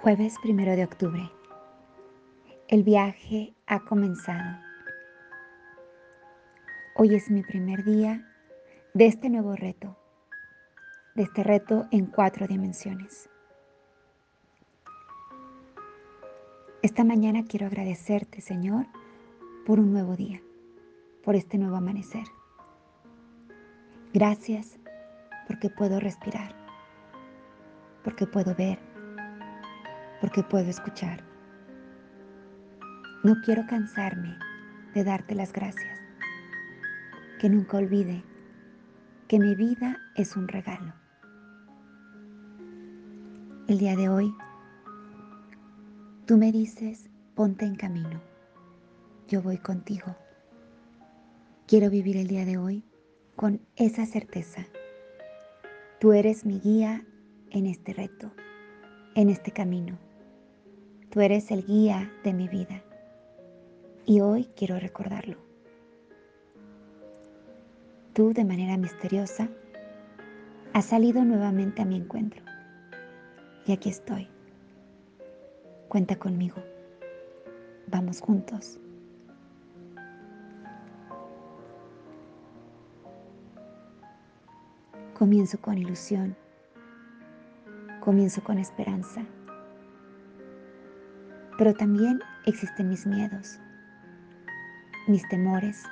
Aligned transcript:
Jueves 0.00 0.36
primero 0.40 0.76
de 0.76 0.84
octubre. 0.84 1.28
El 2.68 2.84
viaje 2.84 3.52
ha 3.66 3.80
comenzado. 3.80 4.60
Hoy 6.94 7.16
es 7.16 7.28
mi 7.32 7.42
primer 7.42 7.82
día 7.82 8.24
de 8.94 9.06
este 9.06 9.28
nuevo 9.28 9.56
reto, 9.56 9.98
de 11.16 11.24
este 11.24 11.42
reto 11.42 11.88
en 11.90 12.06
cuatro 12.06 12.46
dimensiones. 12.46 13.28
Esta 16.80 17.02
mañana 17.02 17.42
quiero 17.48 17.66
agradecerte, 17.66 18.40
Señor, 18.40 18.86
por 19.66 19.80
un 19.80 19.92
nuevo 19.92 20.14
día, 20.14 20.40
por 21.24 21.34
este 21.34 21.58
nuevo 21.58 21.74
amanecer. 21.74 22.24
Gracias 24.14 24.78
porque 25.48 25.70
puedo 25.70 25.98
respirar, 25.98 26.54
porque 28.04 28.28
puedo 28.28 28.54
ver, 28.54 28.78
porque 30.20 30.42
puedo 30.42 30.68
escuchar. 30.68 31.22
No 33.24 33.34
quiero 33.44 33.66
cansarme 33.66 34.36
de 34.94 35.04
darte 35.04 35.34
las 35.34 35.52
gracias. 35.52 35.98
Que 37.40 37.48
nunca 37.48 37.76
olvide 37.76 38.24
que 39.28 39.38
mi 39.38 39.54
vida 39.54 39.98
es 40.16 40.36
un 40.36 40.48
regalo. 40.48 40.94
El 43.68 43.78
día 43.78 43.96
de 43.96 44.08
hoy, 44.08 44.34
tú 46.26 46.38
me 46.38 46.50
dices, 46.52 47.10
ponte 47.34 47.66
en 47.66 47.76
camino. 47.76 48.20
Yo 49.28 49.42
voy 49.42 49.58
contigo. 49.58 50.16
Quiero 51.66 51.90
vivir 51.90 52.16
el 52.16 52.28
día 52.28 52.46
de 52.46 52.56
hoy 52.56 52.82
con 53.36 53.60
esa 53.76 54.06
certeza. 54.06 54.64
Tú 56.00 56.12
eres 56.12 56.46
mi 56.46 56.60
guía 56.60 57.04
en 57.50 57.66
este 57.66 57.92
reto, 57.92 58.32
en 59.14 59.28
este 59.28 59.50
camino. 59.52 59.98
Tú 61.10 61.22
eres 61.22 61.50
el 61.50 61.64
guía 61.64 62.12
de 62.22 62.34
mi 62.34 62.48
vida. 62.48 62.82
Y 64.04 64.20
hoy 64.20 64.44
quiero 64.54 64.78
recordarlo. 64.78 65.38
Tú 68.12 68.34
de 68.34 68.44
manera 68.44 68.76
misteriosa 68.76 69.48
has 70.74 70.84
salido 70.84 71.24
nuevamente 71.24 71.80
a 71.80 71.86
mi 71.86 71.96
encuentro. 71.96 72.42
Y 73.64 73.72
aquí 73.72 73.88
estoy. 73.88 74.28
Cuenta 75.88 76.16
conmigo. 76.16 76.56
Vamos 77.86 78.20
juntos. 78.20 78.78
Comienzo 85.14 85.58
con 85.58 85.78
ilusión. 85.78 86.36
Comienzo 88.00 88.44
con 88.44 88.58
esperanza 88.58 89.24
pero 91.58 91.74
también 91.74 92.20
existen 92.46 92.88
mis 92.88 93.04
miedos, 93.04 93.58
mis 95.08 95.28
temores, 95.28 95.82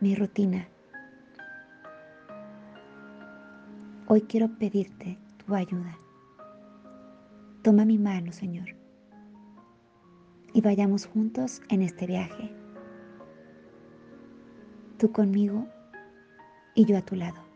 mi 0.00 0.14
rutina. 0.14 0.66
Hoy 4.06 4.22
quiero 4.22 4.48
pedirte 4.58 5.18
tu 5.44 5.54
ayuda. 5.54 5.94
Toma 7.62 7.84
mi 7.84 7.98
mano, 7.98 8.32
Señor, 8.32 8.74
y 10.54 10.62
vayamos 10.62 11.04
juntos 11.04 11.60
en 11.68 11.82
este 11.82 12.06
viaje. 12.06 12.50
Tú 14.98 15.12
conmigo 15.12 15.66
y 16.74 16.86
yo 16.86 16.96
a 16.96 17.02
tu 17.02 17.14
lado. 17.14 17.49